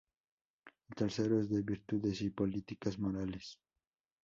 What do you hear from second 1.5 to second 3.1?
virtudes y políticas